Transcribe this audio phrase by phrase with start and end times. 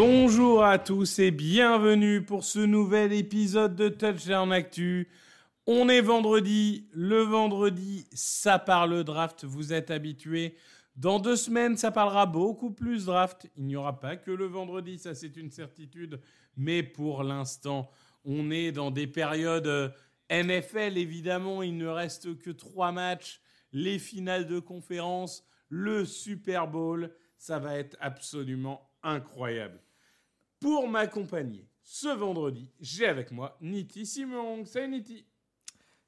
[0.00, 5.08] Bonjour à tous et bienvenue pour ce nouvel épisode de Touchdown Actu.
[5.66, 10.54] On est vendredi, le vendredi ça parle draft, vous êtes habitués.
[10.94, 13.50] Dans deux semaines ça parlera beaucoup plus draft.
[13.56, 16.20] Il n'y aura pas que le vendredi, ça c'est une certitude.
[16.56, 17.90] Mais pour l'instant
[18.24, 19.88] on est dans des périodes euh,
[20.30, 23.40] NFL évidemment, il ne reste que trois matchs,
[23.72, 29.80] les finales de conférence, le Super Bowl, ça va être absolument incroyable.
[30.60, 34.64] Pour m'accompagner ce vendredi, j'ai avec moi Niti Simon.
[34.64, 35.24] Salut Niti.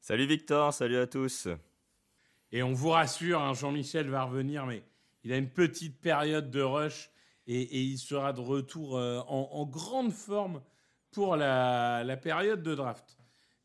[0.01, 1.49] Salut Victor, salut à tous.
[2.53, 4.83] Et on vous rassure, hein, Jean-Michel va revenir, mais
[5.23, 7.11] il a une petite période de rush
[7.47, 10.63] et, et il sera de retour euh, en, en grande forme
[11.13, 13.17] pour la, la période de draft.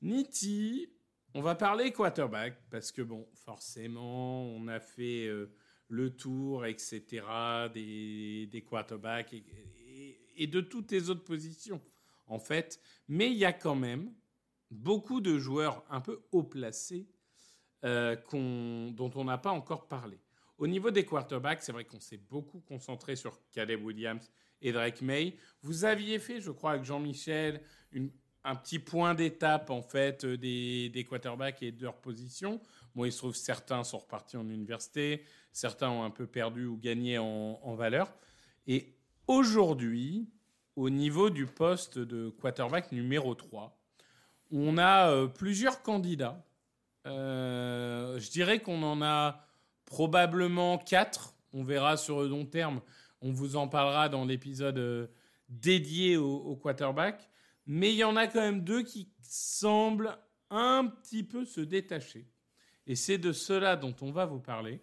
[0.01, 0.87] Niti,
[1.33, 5.51] on va parler quarterback parce que bon, forcément, on a fait euh,
[5.87, 7.23] le tour, etc.
[7.73, 9.84] des, des quarterbacks et, et-
[10.35, 11.81] et de toutes les autres positions,
[12.27, 12.79] en fait.
[13.07, 14.13] Mais il y a quand même
[14.71, 17.07] beaucoup de joueurs un peu haut placés
[17.83, 20.19] euh, dont on n'a pas encore parlé.
[20.57, 24.31] Au niveau des quarterbacks, c'est vrai qu'on s'est beaucoup concentré sur Caleb Williams
[24.61, 25.37] et Drake May.
[25.61, 27.61] Vous aviez fait, je crois, avec Jean-Michel,
[28.43, 32.61] un petit point d'étape en fait euh, des, quarterbacks et de leur position.
[32.95, 36.77] Bon, il se trouve certains sont repartis en université, certains ont un peu perdu ou
[36.77, 38.13] gagné en, en valeur.
[38.67, 38.94] Et
[39.27, 40.29] aujourd'hui,
[40.75, 43.77] au niveau du poste de quarterback numéro 3,
[44.51, 46.45] on a euh, plusieurs candidats.
[47.07, 49.45] Euh, je dirais qu'on en a
[49.85, 51.35] probablement quatre.
[51.53, 52.81] On verra sur le long terme.
[53.21, 55.07] On vous en parlera dans l'épisode euh,
[55.49, 57.29] dédié au, au quarterback.
[57.65, 60.17] Mais il y en a quand même deux qui semblent
[60.49, 62.27] un petit peu se détacher.
[62.87, 64.81] Et c'est de cela dont on va vous parler.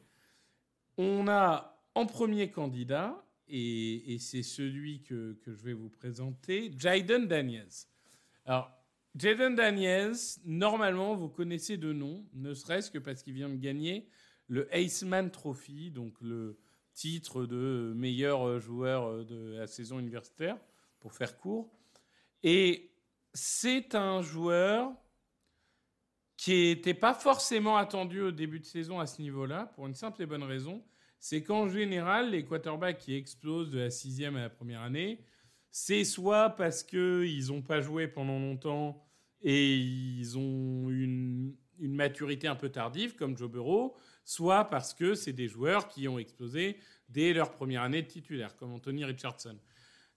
[0.99, 3.23] On a en premier candidat,
[3.55, 7.87] et, c'est celui que, que je vais vous présenter, Jaden Daniels.
[8.47, 8.71] Alors,
[9.15, 14.09] Jaden Daniels, normalement, vous connaissez de nom, ne serait-ce que parce qu'il vient de gagner
[14.49, 16.59] le Aceman Trophy, donc le
[16.95, 20.57] titre de meilleur joueur de la saison universitaire,
[20.99, 21.71] pour faire court.
[22.43, 22.91] Et
[23.35, 24.93] c'est un joueur
[26.39, 30.23] qui n'était pas forcément attendu au début de saison à ce niveau-là, pour une simple
[30.23, 30.83] et bonne raison,
[31.23, 35.25] c'est qu'en général, les quarterbacks qui explosent de la sixième à la première année,
[35.71, 39.07] c'est soit parce qu'ils n'ont pas joué pendant longtemps
[39.41, 45.33] et ils ont une, maturité un peu tardive, comme Joe Burrow, soit parce que c'est
[45.33, 46.77] des joueurs qui ont explosé
[47.09, 49.57] dès leur première année de titulaire, comme Anthony Richardson.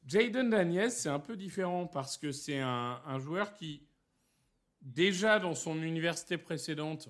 [0.08, 3.88] Jaden Daniels, c'est un peu différent parce que c'est un joueur qui,
[4.82, 7.10] déjà dans son université précédente,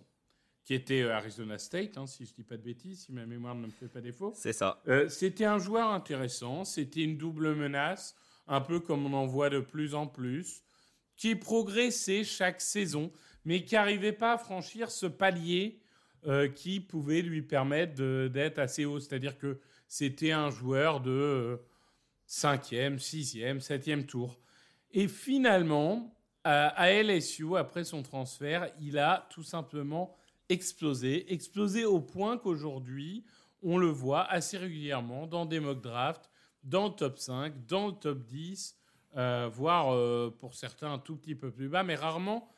[0.66, 3.26] qui était euh, Arizona State, hein, si je ne dis pas de bêtises, si ma
[3.26, 4.82] mémoire ne me fait pas défaut, C'est ça.
[4.88, 8.16] euh, c'était un joueur intéressant, c'était une double menace,
[8.48, 10.64] un peu comme on en voit de plus en plus,
[11.16, 13.12] qui progressait chaque saison,
[13.46, 15.80] mais qui n'arrivait pas à franchir ce palier
[16.26, 17.94] euh, qui pouvait lui permettre
[18.28, 19.00] d'être assez haut.
[19.00, 21.58] C'est-à-dire que c'était un joueur de euh,
[22.26, 24.40] cinquième, sixième, septième tour.
[24.92, 26.12] Et finalement,
[26.44, 30.16] à LSU, après son transfert, il a tout simplement
[30.50, 31.32] explosé.
[31.34, 33.26] Explosé au point qu'aujourd'hui,
[33.62, 36.30] on le voit assez régulièrement dans des mock drafts,
[36.64, 38.78] dans le top 5, dans le top 10,
[39.18, 42.52] euh, voire euh, pour certains un tout petit peu plus bas, mais rarement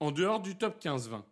[0.00, 1.22] en dehors du top 15-20.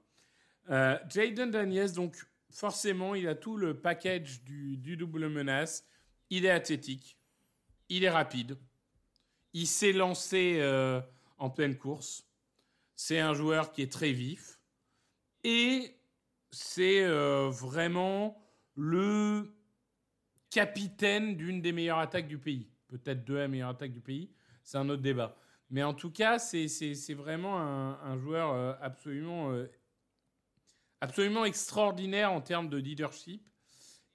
[0.71, 2.17] Euh, Jaden Daniels, donc
[2.51, 5.85] forcément, il a tout le package du, du double menace.
[6.31, 7.19] Il est athlétique,
[7.89, 8.59] il est rapide,
[9.55, 10.61] il s'est lancé
[11.39, 12.27] en pleine course.
[12.97, 14.59] C'est un joueur qui est très vif
[15.43, 15.98] et
[16.51, 18.43] c'est euh, vraiment
[18.75, 19.55] le
[20.51, 24.31] capitaine d'une des meilleures attaques du pays, peut-être deux des meilleures attaques du pays.
[24.63, 25.37] c'est un autre débat.
[25.71, 29.71] Mais en tout cas, c'est vraiment un, joueur euh, absolument, euh,
[31.01, 33.43] absolument extraordinaire en termes de leadership.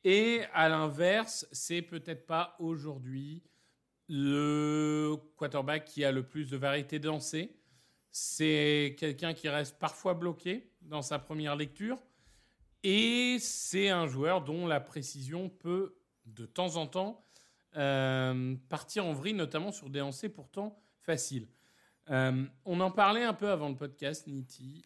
[0.04, 3.44] Et à l'inverse, c'est peut-être pas aujourd'hui
[4.10, 7.12] le quarterback qui a le plus de variété de
[8.12, 12.02] C'est quelqu'un qui reste parfois bloqué dans sa première lecture.
[12.84, 15.96] Et c'est un joueur dont la précision peut,
[16.26, 17.26] de temps en temps,
[17.78, 21.48] euh, partir en vrille, notamment sur des lancers pourtant faciles.
[22.10, 24.86] Euh, on en parlait un peu avant le podcast, Niti.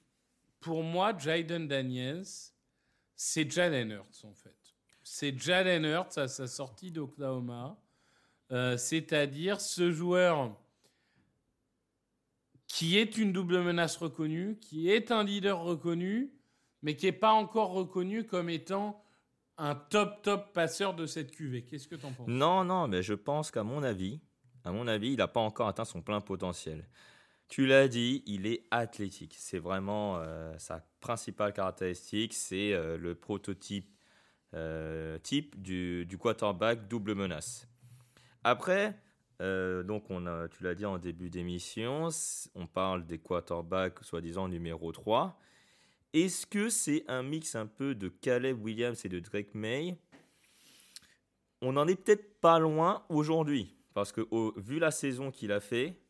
[0.59, 2.25] Pour moi, Jaden Daniels,
[3.15, 4.55] c'est Jalen Hurts, en fait.
[5.03, 7.77] C'est Jalen Hurts à sa sortie d'Oklahoma.
[8.51, 10.55] Euh, c'est-à-dire ce joueur
[12.67, 16.36] qui est une double menace reconnue, qui est un leader reconnu,
[16.81, 19.03] mais qui n'est pas encore reconnu comme étant
[19.57, 21.63] un top top passeur de cette cuvée.
[21.63, 22.27] Qu'est-ce que tu en penses?
[22.27, 24.21] Non, non, mais je pense qu'à mon avis,
[24.63, 26.87] à mon avis, il n'a pas encore atteint son plein potentiel.
[27.47, 29.35] Tu l'as dit, il est athlétique.
[29.37, 32.33] C'est vraiment euh, sa principale caractéristique.
[32.33, 33.93] C'est euh, le prototype
[35.21, 37.67] type du, du, quarterback double menace.
[38.43, 38.95] Après,
[39.41, 42.09] euh, donc on a, tu l'as dit en début d'émission,
[42.55, 45.37] on parle des quarterbacks soi-disant numéro 3.
[46.17, 49.99] Est-ce que c'est un mix un peu de Caleb Williams et de Drake May?
[51.61, 54.27] On n'en est peut-être pas loin aujourd'hui, parce que
[54.59, 56.01] vu la saison qu'il a fait,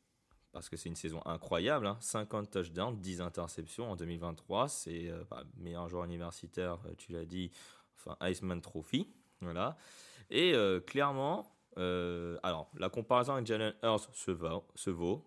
[0.53, 5.25] parce que c'est une saison incroyable, 50 hein, touchdowns, 10 interceptions en 2023, c'est euh,
[5.29, 7.51] bah, meilleur joueur universitaire, euh, tu l'as dit,
[7.97, 9.09] enfin Iceman Trophy,
[9.41, 9.75] voilà.
[10.29, 10.53] Et
[10.85, 14.31] clairement, euh, alors, la comparaison avec Jalen Hurts se,
[14.75, 15.25] se, vaut,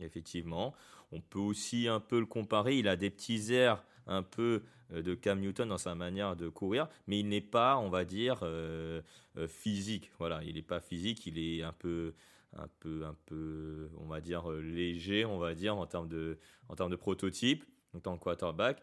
[0.00, 0.74] effectivement.
[1.12, 2.76] On peut aussi un peu le comparer.
[2.76, 4.62] Il a des petits airs un peu
[4.92, 8.04] euh, de Cam Newton dans sa manière de courir, mais il n'est pas, on va
[8.04, 9.02] dire, euh,
[9.48, 10.10] physique.
[10.18, 12.14] Voilà, il n'est pas physique, il est un peu,
[12.56, 16.38] un peu, un peu, on va dire léger, on va dire en termes de,
[16.68, 17.64] en termes de prototype,
[17.94, 18.82] en tant que quarterback.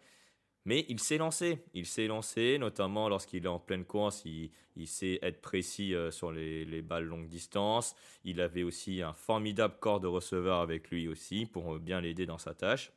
[0.66, 5.20] Mais il s'est lancé, il s'est lancé, notamment lorsqu'il est en pleine course, il, sait
[5.22, 7.96] être précis euh, sur les, balles longue distance.
[8.24, 12.38] Il avait aussi un formidable corps de receveur avec lui aussi pour bien l'aider dans
[12.38, 12.94] sa tâche.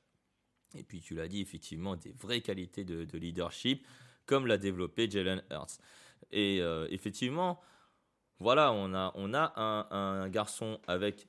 [0.76, 3.86] Et puis tu l'as dit, effectivement, des vraies qualités de, leadership,
[4.26, 5.78] comme l'a développé Jalen Hurts.
[6.32, 7.60] Et euh, effectivement,
[8.38, 11.28] voilà, on a, on a un, garçon avec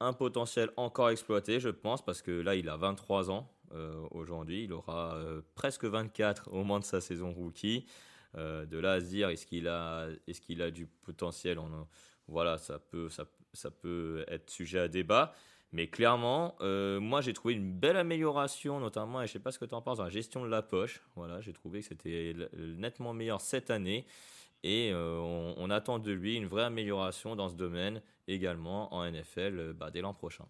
[0.00, 3.52] un potentiel encore exploité, je pense, parce que là, il a 23 ans.
[3.74, 4.64] Euh, aujourd'hui.
[4.64, 7.84] Il aura euh, presque 24 au moment de sa saison rookie.
[8.36, 11.58] Euh, de là à se dire est-ce qu'il a, est qu'il a du potentiel
[12.28, 15.34] Voilà, ça peut, ça, ça, peut être sujet à débat.
[15.72, 19.66] Mais clairement, moi j'ai trouvé une belle amélioration, notamment, et je sais pas ce que
[19.66, 21.02] tu en penses, dans la gestion de la poche.
[21.14, 24.06] Voilà, j'ai trouvé que c'était nettement meilleur cette année.
[24.62, 29.90] Et on, attend de lui une vraie amélioration dans ce domaine également en NFL bah,
[29.90, 30.46] dès l'an prochain.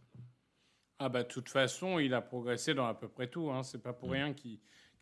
[1.00, 3.50] Ah bah de toute façon, il a progressé dans à peu près tout.
[3.50, 3.62] Hein.
[3.62, 4.12] C'est pas pour mm.
[4.12, 4.58] rien qu'il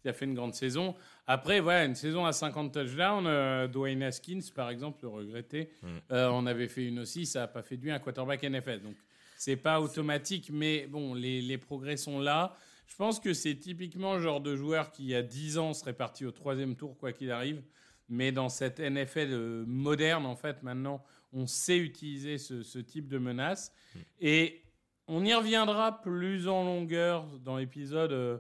[0.09, 0.95] a fait une grande saison.
[1.27, 3.27] Après, voilà, une saison à 50 touchdowns.
[3.27, 5.71] Euh, Dwayne Haskins, par exemple, le regretté.
[5.83, 5.87] Mm.
[6.13, 8.81] Euh, on avait fait une aussi, ça n'a pas fait de lui un quarterback NFL.
[8.81, 8.97] Donc
[9.37, 12.57] c'est pas automatique, mais bon, les, les, progrès sont là.
[12.87, 15.75] Je pense que c'est typiquement le genre de joueur qui, il y a 10 ans,
[15.75, 17.63] serait parti au troisième tour, quoi qu'il arrive.
[18.09, 21.03] Mais dans cette NFL euh, moderne, en fait, maintenant,
[21.33, 23.73] on sait utiliser ce, ce type de menace.
[23.95, 23.99] Mm.
[24.21, 24.63] Et
[25.09, 28.39] on y reviendra plus en longueur dans l'épisode euh,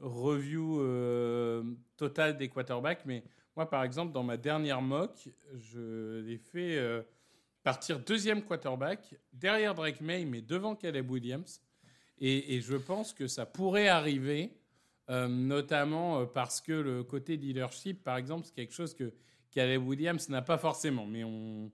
[0.00, 1.62] review euh,
[1.96, 3.04] total des quarterbacks.
[3.06, 3.22] Mais
[3.56, 7.02] moi, par exemple, dans ma dernière mock, je l'ai fait euh,
[7.62, 11.62] partir deuxième quarterback, derrière Drake May, mais devant Caleb Williams.
[12.18, 14.52] Et, je pense que ça pourrait arriver,
[15.08, 19.12] notamment parce que le côté leadership, par exemple, c'est quelque chose que
[19.50, 21.04] Caleb Williams n'a pas forcément.
[21.04, 21.72] Mais on,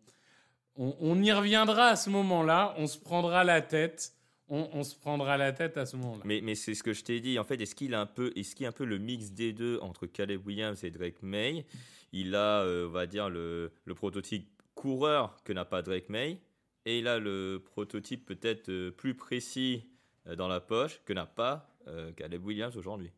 [0.79, 4.15] on y reviendra à ce moment-là, on se prendra la tête
[4.51, 6.23] on, se prendra la tête à ce moment-là.
[6.25, 7.39] Mais, c'est ce que je t'ai dit.
[7.39, 9.53] En fait, est-ce qu'il a un peu, est-ce qu'il a un peu le mix des
[9.53, 11.67] deux entre Caleb Williams et Drake May?
[12.13, 16.41] Il a, euh, on va dire, le, prototype coureur que n'a pas Drake May,
[16.87, 19.85] et il a le prototype peut-être euh, plus précis
[20.27, 21.69] euh, dans la poche que n'a pas
[22.19, 23.11] Caleb Williams aujourd'hui.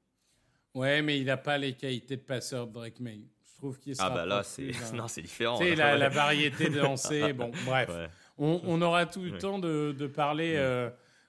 [0.74, 3.18] Ouais, mais il n'a pas les qualités de passeur de Drake May.
[3.44, 5.58] Je trouve qu'il Ah bah là, c'est non, c'est différent.
[5.58, 7.32] C'est la, la, variété de lancer.
[7.32, 7.90] bon, bref.
[8.38, 10.56] On, aura tout le temps de, parler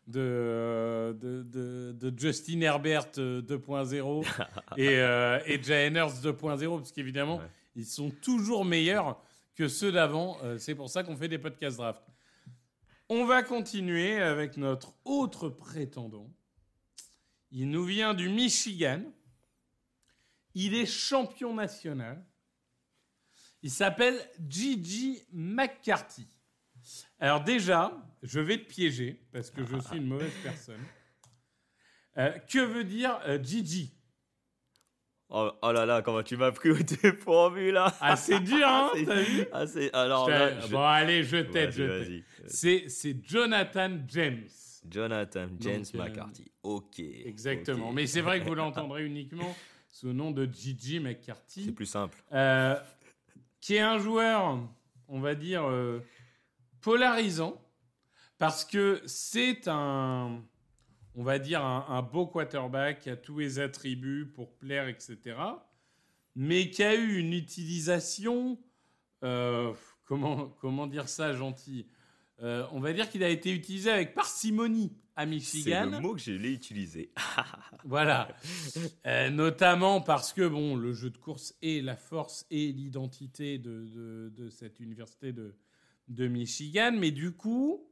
[0.08, 4.24] de, de, de, Justin Herbert 2.0 euh,
[4.78, 7.42] et, euh, et 2.0, parce qu'évidemment,
[7.76, 9.22] ils sont toujours meilleurs
[9.56, 10.38] que ceux d'avant.
[10.44, 12.04] Euh, c'est pour ça qu'on fait des podcasts draft.
[13.10, 16.30] On va continuer avec notre autre prétendant.
[17.52, 19.04] Il nous vient du Michigan.
[20.54, 22.24] Il est champion national.
[23.62, 24.18] Il s'appelle
[24.50, 26.28] Gigi McCarthy.
[27.20, 27.94] Alors déjà,
[28.24, 30.82] je vais te piéger parce que je suis une mauvaise personne.
[32.18, 33.94] Euh, que veut dire euh, Gigi?
[35.30, 38.92] Oh, oh là là, comment tu m'as pris au dépourvu là Ah, c'est dur, hein
[38.96, 39.46] C'est- T'as vu?
[39.54, 42.24] Ah, c'est- Alors Je là, t'ai- je- Bon, allez, je t'aide, je t'aide.
[42.48, 44.48] C'est c'est Jonathan James.
[44.90, 46.52] Jonathan James euh, McCarthy.
[46.64, 47.00] Ok.
[47.00, 47.94] Exactement.
[47.94, 49.56] Mais c'est vrai que vous l'entendrez uniquement
[49.90, 52.22] sous le nom de Gigi C'est McCarthy, plus simple.
[52.34, 52.76] euh,
[53.62, 54.60] qui est un joueur,
[55.08, 56.00] on va dire, euh,
[56.82, 57.62] polarisant,
[58.42, 60.44] parce que c'est un,
[61.14, 65.20] on va dire, un, un beau quarterback qui a tous les attributs pour plaire, etc.,
[66.36, 68.58] mais qui a eu une utilisation,
[69.24, 69.72] euh,
[70.08, 71.86] comment, comment dire ça gentil
[72.42, 75.90] Euh, On va dire qu'il a été utilisé avec parcimonie à C'est Michigan.
[75.92, 77.12] le mot que je l'ai utilisé.
[77.84, 78.28] Voilà.
[79.06, 83.86] Euh, notamment parce que bon, le jeu de course est la force et l'identité de,
[83.86, 85.54] de- de cette université de,
[86.08, 86.94] de Michigan.
[86.98, 87.88] Mais du coup,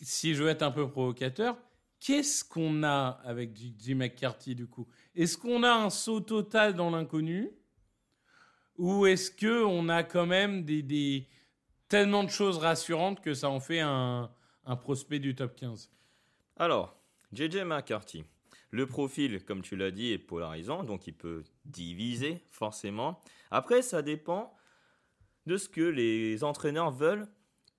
[0.00, 1.56] si je veux être un peu provocateur,
[2.00, 4.86] qu'est-ce qu'on a avec Jim McCarthy du coup?
[5.14, 7.50] Est-ce qu'on a un saut total dans l'inconnu?
[8.76, 11.26] Ou est-ce que on a quand même des-
[11.88, 14.30] tellement de choses rassurantes que ça en fait un,
[14.64, 15.90] un prospect du top 15
[16.56, 16.96] Alors,
[17.32, 18.24] JJ McCarthy.
[18.70, 23.18] Le profil, comme tu l'as dit, est polarisant, donc il peut diviser, forcément.
[23.50, 24.54] Après, ça dépend
[25.46, 27.26] de ce que les entraîneurs veulent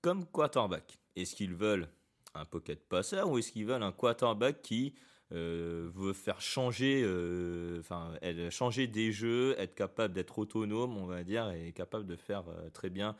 [0.02, 0.98] comme quarterback.
[1.14, 1.88] Est-ce qu'ils veulent
[2.34, 4.94] un pocket passer ou est-ce qu'ils veulent un quarterback qui
[5.32, 11.50] euh, veut faire changer, euh, enfin, des jeux, être capable d'être autonome, on va dire,
[11.52, 13.14] et capable de faire euh, très bien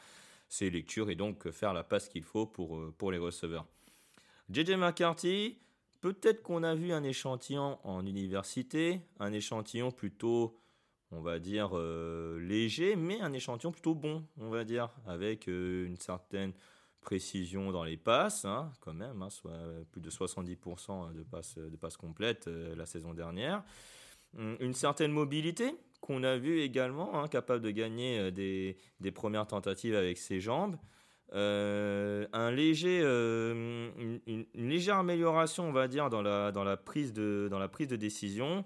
[0.48, 3.64] ses lectures et donc faire la passe qu'il faut pour, les receveurs.
[4.50, 5.58] JJ McCarthy,
[6.00, 10.58] peut-être qu'on a vu un échantillon en université, un échantillon plutôt,
[11.12, 11.76] on va dire,
[12.40, 16.52] léger, mais un échantillon plutôt bon, on va dire, avec une certaine
[17.00, 19.58] précision dans les passes, hein, quand même, hein, soit
[19.90, 21.22] plus de 70% de
[21.76, 23.62] passes, complètes euh, la saison dernière.
[24.36, 29.46] Hum, Une certaine mobilité qu'on a vu également, hein, capable de gagner euh, des, premières
[29.46, 30.76] tentatives avec ses jambes.
[31.32, 37.12] Euh, un léger, euh, une, légère amélioration, on va dire, dans la, dans la, prise,
[37.12, 38.64] de, dans la prise de décision.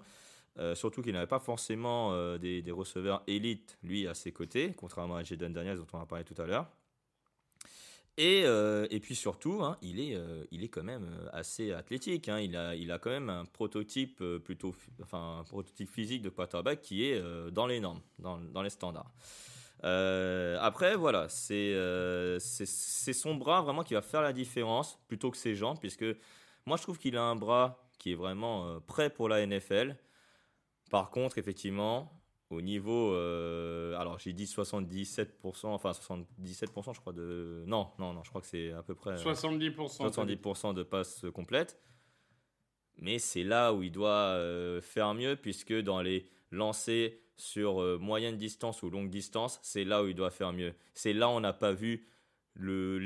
[0.57, 4.73] Euh, surtout qu'il n'avait pas forcément euh, des, des receveurs élites, lui, à ses côtés,
[4.77, 6.69] contrairement à Jaden Daniels, dont on a parlé tout à l'heure.
[8.17, 11.73] Et, euh, et puis surtout, hein, il, est, euh, il est quand même euh, assez
[11.73, 12.29] athlétique.
[12.29, 12.39] hein.
[12.39, 17.05] Il, a, il a quand même un prototype plutôt, enfin prototype physique de quarterback qui
[17.05, 19.11] est dans les normes, dans, dans les standards.
[19.83, 21.75] Après, voilà, c'est
[22.39, 26.05] c'est son bras vraiment qui va faire la différence plutôt que ses jambes, puisque
[26.65, 29.95] moi je trouve qu'il a un bras qui est vraiment prêt pour la NFL.
[30.89, 32.11] Par contre, effectivement,
[32.49, 38.23] au niveau, euh, alors j'ai dit 77%, enfin 77%, je crois de, non, non, non,
[38.23, 39.97] je crois que c'est à peu près 70%.
[39.97, 41.79] 70% de passes complètes.
[42.97, 47.97] Mais c'est là où il doit euh, faire mieux, puisque dans les lancers sur euh,
[47.97, 50.73] moyenne distance ou longue distance, c'est là où il doit faire mieux.
[50.93, 52.07] C'est là où on n'a pas vu
[52.53, 52.99] le,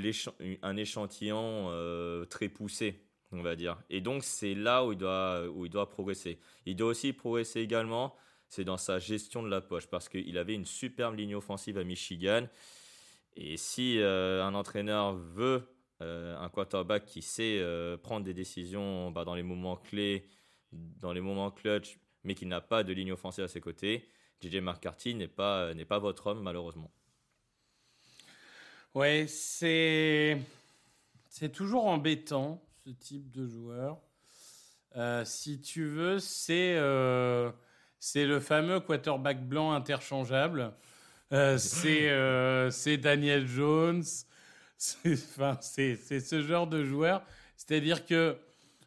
[0.61, 3.77] un échantillon euh, très poussé, on va dire.
[3.89, 6.39] Et donc, c'est là où il, doit, où il doit progresser.
[6.65, 8.15] Il doit aussi progresser également,
[8.49, 11.83] c'est dans sa gestion de la poche, parce qu'il avait une superbe ligne offensive à
[11.83, 12.47] Michigan.
[13.35, 15.63] Et si euh, un entraîneur veut
[16.01, 20.27] euh, un quarterback qui sait euh, prendre des décisions bah, dans les moments clés,
[20.71, 24.09] dans les moments clutch, mais qui n'a pas de ligne offensive à ses côtés,
[24.41, 26.91] JJ McCarthy n'est pas, pas votre homme, malheureusement.
[28.95, 30.41] Ouais, c'est
[31.29, 34.01] c'est toujours embêtant ce type de joueur.
[35.25, 36.75] Si tu veux, c'est
[37.99, 40.73] c'est le fameux quarterback blanc interchangeable.
[41.31, 44.03] Euh, c'est euh, c'est Daniel Jones.
[44.81, 47.21] C'est enfin, ce genre de joueur.
[47.57, 48.37] C'est-à-dire que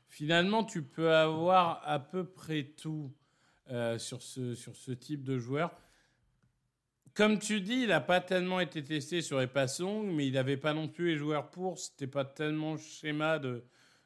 [0.09, 3.12] finalement, tu peux avoir à peu près tout
[3.71, 5.71] euh, sur ce sur ce type de joueur.
[7.14, 10.33] Comme tu dis, il n'a pas tellement été testé sur les passes longues, mais il
[10.33, 11.78] n'avait pas non plus les joueurs pour.
[11.78, 13.62] C'était pas tellement le schéma de,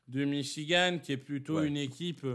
[0.09, 1.69] de Michigan, qui est plutôt Ouais.
[1.69, 2.27] une équipe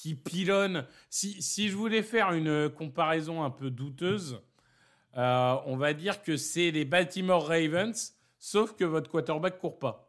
[0.00, 0.86] qui pilonne.
[1.10, 4.40] Si, si je voulais faire une comparaison un peu douteuse,
[5.16, 10.08] euh, on va dire que c'est les Baltimore Ravens, sauf que votre quarterback court pas.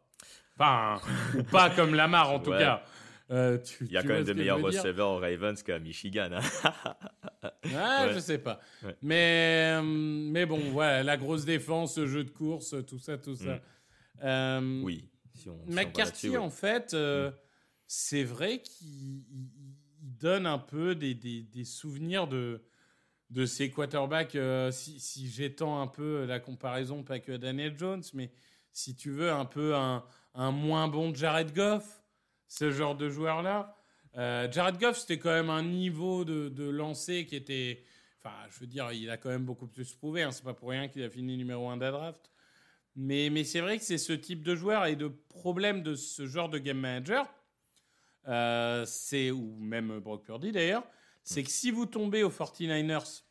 [0.56, 1.00] Enfin,
[1.36, 2.58] ou pas comme Lamar en tout Ouais.
[2.60, 2.84] cas.
[3.32, 5.60] Euh, tu- Il y a quand même ce de que je meilleurs receveurs aux Ravens
[5.62, 6.30] qu'à Michigan.
[6.32, 6.40] hein.
[7.64, 8.14] Ouais, Ouais.
[8.14, 8.60] je sais pas.
[8.84, 8.94] Ouais.
[9.02, 13.34] Mais, euh, mais bon, voilà, la grosse défense, le jeu de course, tout ça, tout
[13.34, 13.54] ça.
[13.56, 13.60] Mm.
[14.24, 15.08] Euh, oui.
[15.34, 17.30] Si on, si on va McCarthy, en fait, euh,
[17.86, 19.69] c'est vrai qu'il il- il
[20.20, 22.62] donne un peu des, des- des souvenirs de,
[23.30, 24.34] de ses quarterbacks.
[24.36, 28.32] euh, si si j'étends un peu la comparaison, pas que Daniel Jones, mais
[28.72, 32.02] si tu veux, un peu un, un moins bon Jared Goff,
[32.48, 33.76] ce genre de joueur-là.
[34.16, 37.84] Euh, Jared Goff, c'était quand même un niveau de, de lancer qui était.
[38.22, 40.22] Enfin, je veux dire, il a quand même beaucoup plus prouvé.
[40.22, 40.32] Hein.
[40.32, 42.30] C'est pas pour rien qu'il a fini numéro 1 de la draft.
[42.96, 46.26] Mais, mais c'est vrai que c'est ce type de joueur et de problème de ce
[46.26, 47.26] genre de game manager.
[48.30, 50.84] Euh, c'est, ou même Brock Purdy d'ailleurs,
[51.24, 53.22] c'est que si vous tombez aux 49ers,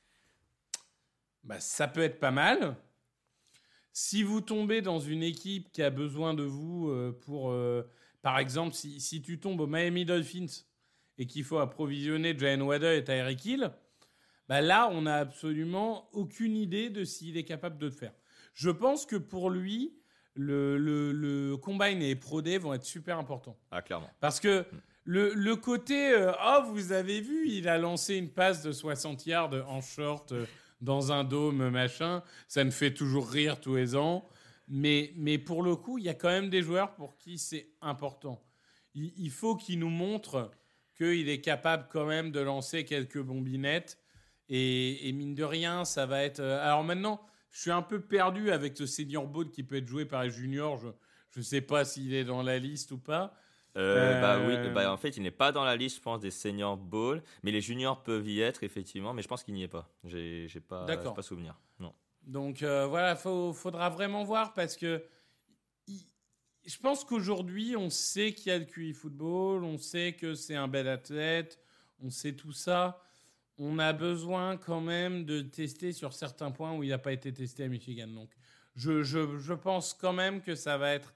[1.44, 2.76] bah, ça peut être pas mal.
[3.92, 7.90] Si vous tombez dans une équipe qui a besoin de vous euh, pour, euh,
[8.22, 10.64] par exemple, si, si, tu tombes au Miami Dolphins
[11.18, 13.72] et qu'il faut approvisionner Jalen Waddell et Tyreek Hill,
[14.48, 18.14] bah là, on n'a absolument aucune idée de s'il est capable de le faire.
[18.54, 19.96] Je pense que pour lui,
[20.34, 23.58] le, le, le Combine et Pro Day vont être super importants.
[23.72, 24.10] Ah, clairement.
[24.20, 24.66] Parce que
[25.12, 29.54] le, côté, euh, oh, vous avez vu, il a lancé une passe de 60 yards
[29.68, 30.46] en short euh,
[30.82, 34.30] dans un dôme, machin, ça me fait toujours rire tous les ans.
[34.68, 37.72] Mais, mais pour le coup, il y a quand même des joueurs pour qui c'est
[37.82, 38.40] important.
[38.94, 40.52] Il, faut qu'il nous montre
[40.96, 43.98] qu'il est capable quand même de lancer quelques bombinettes.
[44.48, 46.40] Et, mine de rien, ça va être.
[46.40, 49.88] euh, Alors maintenant, je suis un peu perdu avec ce senior bowl qui peut être
[49.88, 50.80] joué par les juniors.
[51.32, 53.34] Je ne sais pas s'il est dans la liste ou pas.
[53.78, 56.20] Euh, Bah Euh, oui, bah en fait, il n'est pas dans la liste, je pense,
[56.20, 59.64] des senior ball, mais les juniors peuvent y être effectivement, mais je pense qu'il n'y
[59.64, 59.88] est pas.
[60.06, 61.56] J'ai, j'ai pas, j'ai pas souvenir.
[61.80, 61.94] Non.
[62.24, 65.04] Donc euh, voilà, il faudra vraiment voir parce que
[65.88, 66.06] il-
[66.66, 70.56] je pense qu'aujourd'hui, on sait qu'il y a le QI football, on sait que c'est
[70.56, 71.60] un bel athlète,
[72.02, 73.02] on sait tout ça.
[73.58, 77.34] On a besoin quand même de tester sur certains points où il n'a pas été
[77.34, 78.08] testé à Michigan.
[78.08, 78.30] Donc
[78.76, 81.14] je, je- je pense quand même que ça va être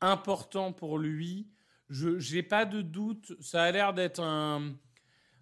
[0.00, 1.46] important pour lui.
[1.90, 3.32] Je n'ai pas de doute.
[3.40, 4.72] Ça a l'air d'être un,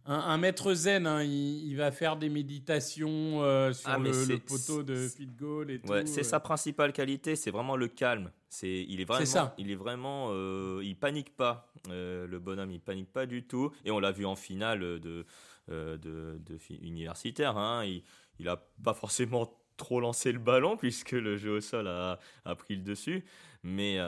[0.06, 1.06] un, un maître zen.
[1.06, 1.22] hein.
[1.22, 5.70] Il, il va faire des méditations euh, sur Ah, le, le poteau de feed goal
[5.70, 6.24] et Ouais, c'est euh.
[6.24, 8.32] sa principale qualité, c'est vraiment le calme.
[8.48, 9.54] C'est, il est vraiment, ça.
[9.58, 11.70] il est vraiment, euh, il panique pas.
[11.90, 13.70] Euh, le bonhomme, il panique pas du tout.
[13.84, 15.26] Et on l'a vu en finale de,
[15.68, 17.58] de, de universitaire.
[17.58, 17.84] Hein.
[17.84, 18.02] Il,
[18.38, 22.54] il a pas forcément trop lancé le ballon puisque le jeu au sol a, a
[22.54, 23.24] pris le dessus.
[23.62, 23.98] Mais,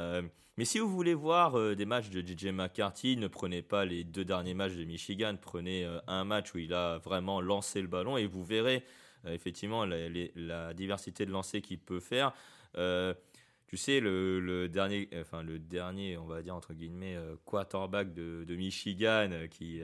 [0.56, 4.04] mais si vous voulez voir euh, des matchs de DJ McCarthy, ne prenez pas les
[4.04, 5.36] deux derniers matchs de Michigan.
[5.40, 8.84] Prenez euh, un match où il a vraiment lancé le ballon et vous verrez
[9.24, 12.32] euh, effectivement la, diversité de lancers qu'il peut faire.
[12.74, 19.30] Tu sais, le, dernier, enfin le dernier, on va dire entre guillemets, quarterback de, Michigan
[19.48, 19.80] qui,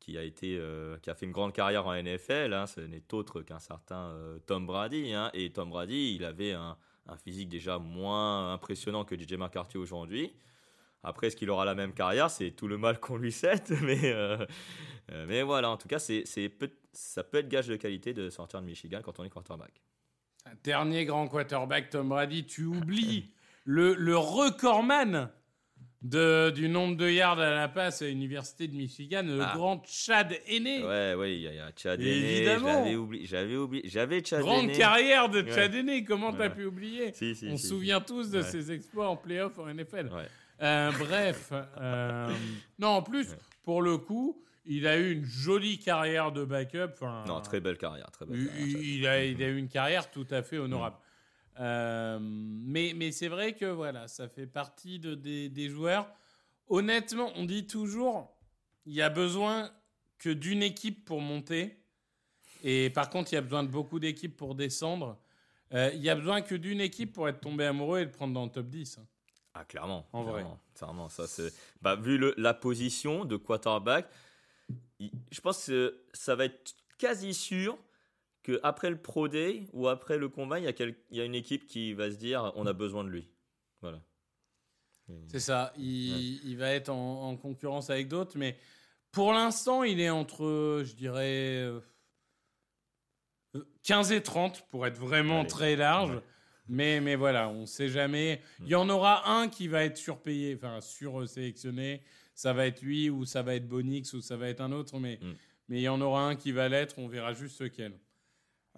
[0.00, 0.60] qui a été,
[1.02, 4.14] qui a fait une grande carrière en NFL, hein, ce n'est autre qu'un certain
[4.46, 5.14] Tom Brady.
[5.14, 5.30] hein.
[5.32, 10.34] et Tom Brady, il avait un, un physique déjà moins impressionnant que DJ McCarthy aujourd'hui.
[11.02, 12.30] Après, est-ce qu'il aura la même carrière?
[12.30, 13.70] C'est tout le mal qu'on lui souhaite.
[13.82, 14.38] Mais, euh,
[15.12, 16.24] euh, mais voilà, en tout cas, c'est,
[16.92, 19.82] ça peut être gage de qualité de sortir de Michigan quand on est quarterback.
[20.46, 23.30] Un Dernier grand quarterback, Tom Brady, tu oublies
[23.64, 25.30] le, le recordman
[26.04, 29.52] de, du nombre de yards à la passe à l'Université de Michigan, le Ah.
[29.56, 30.84] grand Chad Aîné.
[30.84, 32.84] Ouais, ouais, il y y a Chad Henne, Évidemment.
[32.84, 35.50] J'avais oublié, j'avais oublié, j'avais Chad Grande carrière de Ouais.
[35.52, 36.50] Chad Aîné, comment t'as Ouais.
[36.54, 37.12] pu oublier?
[37.14, 37.68] Si, si, On se si.
[37.68, 38.44] souvient tous de Ouais.
[38.44, 40.10] ses exploits en playoff en NFL.
[40.14, 40.26] Ouais.
[40.62, 42.30] Euh, bref, euh,
[42.78, 43.36] non, en plus, Ouais.
[43.64, 46.90] pour le coup, il a eu une jolie carrière de backup.
[46.92, 48.82] enfin, Non, très belle carrière, très belle il, carrière, Chad.
[48.84, 50.96] il a, il a eu une carrière tout à fait honorable.
[51.60, 56.08] Euh, mais mais c'est vrai que voilà, ça fait partie de, des, des joueurs.
[56.68, 58.34] Honnêtement, on dit toujours,
[58.86, 59.70] il y a besoin
[60.18, 61.78] que d'une équipe pour monter.
[62.62, 65.18] Et par contre, il y a besoin de beaucoup d'équipes pour descendre.
[65.74, 68.32] Euh, il y a besoin que d'une équipe pour être tombé amoureux et le prendre
[68.32, 68.98] dans le top 10.
[68.98, 69.06] hein.
[69.56, 70.06] Ah, clairement.
[70.12, 70.44] En vrai.
[70.74, 71.52] clairement, ça, c'est...
[71.82, 74.08] Bah, vu le- la position de quarterback,
[74.98, 77.78] il- je pense que ça va être quasi sûr
[78.44, 81.24] qu'après le Pro Day ou après le combat, il y, a quel- il y a
[81.24, 83.26] une équipe qui va se dire on a besoin de lui.
[83.80, 84.00] Voilà.
[85.28, 85.72] C'est ça.
[85.76, 88.56] Il, il va être en, en concurrence avec d'autres, mais
[89.12, 91.80] pour l'instant, il est entre, je dirais, euh,
[93.82, 95.48] 15 et 30 pour être vraiment Allez.
[95.48, 96.10] très large.
[96.16, 96.22] Ouais.
[96.68, 98.40] Mais, mais voilà, on ne sait jamais.
[98.60, 102.00] Il y en aura un qui va être surpayé, enfin sur-sélectionné.
[102.34, 104.98] Ça va être lui, ou ça va être Bonix, ou ça va être un autre,
[104.98, 105.32] mais Mm.
[105.68, 106.98] mais il y en aura un qui va l'être.
[106.98, 107.92] On verra juste lequel.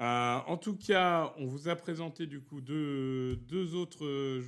[0.01, 4.05] Euh, en tout cas, on vous a présenté du coup deux, autres.
[4.05, 4.43] euh,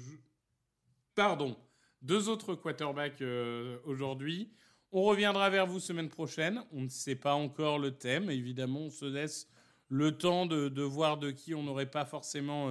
[1.15, 1.57] Pardon,
[2.03, 4.53] deux autres quarterbacks euh, aujourd'hui.
[4.93, 6.63] On reviendra vers vous semaine prochaine.
[6.73, 8.31] On ne sait pas encore le thème.
[8.31, 9.49] Évidemment, on se laisse
[9.89, 12.71] le temps de, voir de qui on n'aurait pas forcément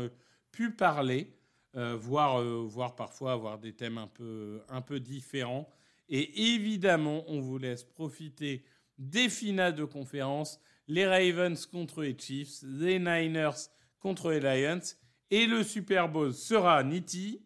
[0.51, 1.35] pu parler,
[1.73, 5.69] voire, voire parfois avoir des thèmes un peu, un peu différents.
[6.09, 8.63] Et évidemment, on vous laisse profiter
[8.97, 13.69] des finales de conférence, les Ravens contre les Chiefs, les Niners
[13.99, 14.81] contre les Lions,
[15.29, 17.41] et le Super Bowl sera nitty.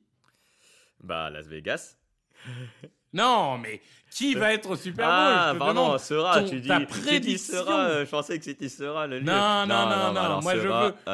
[0.99, 1.97] Bah, Las Vegas.
[3.13, 6.67] Non, mais qui va être au Super Bowl ah, Je te pardon, sera, tu dis.
[6.67, 7.57] ta prédiction.
[7.57, 9.25] sera, euh, je pensais que City sera le lieu.
[9.25, 10.41] Non, non, non, non.
[10.41, 10.67] Moi, je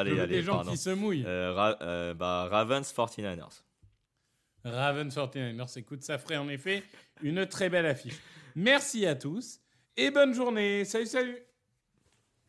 [0.03, 1.23] veux, des gens qui se mouillent.
[1.25, 3.63] Euh, euh, bah, Ravens 49ers.
[4.63, 5.79] Ravens 49ers.
[5.79, 6.83] Écoute, ça ferait en effet
[7.21, 8.19] une très belle affiche.
[8.55, 9.59] Merci à tous
[9.95, 10.85] et bonne journée.
[10.85, 11.46] Salut, salut.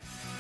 [0.01, 0.38] Bye.